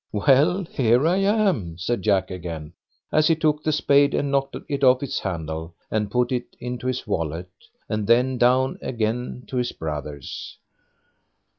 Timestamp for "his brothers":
9.57-10.57